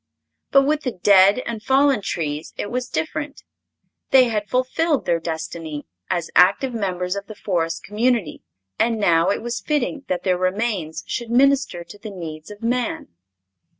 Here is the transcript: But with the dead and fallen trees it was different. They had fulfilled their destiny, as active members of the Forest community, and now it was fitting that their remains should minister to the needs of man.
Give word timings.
But 0.49 0.63
with 0.63 0.81
the 0.81 0.93
dead 0.93 1.43
and 1.45 1.61
fallen 1.61 2.01
trees 2.01 2.55
it 2.57 2.71
was 2.71 2.89
different. 2.89 3.43
They 4.09 4.29
had 4.29 4.49
fulfilled 4.49 5.05
their 5.05 5.19
destiny, 5.19 5.85
as 6.09 6.31
active 6.35 6.73
members 6.73 7.15
of 7.15 7.27
the 7.27 7.35
Forest 7.35 7.83
community, 7.83 8.41
and 8.79 8.99
now 8.99 9.29
it 9.29 9.43
was 9.43 9.61
fitting 9.61 10.03
that 10.07 10.23
their 10.23 10.39
remains 10.39 11.03
should 11.05 11.29
minister 11.29 11.83
to 11.83 11.99
the 11.99 12.09
needs 12.09 12.49
of 12.49 12.63
man. 12.63 13.09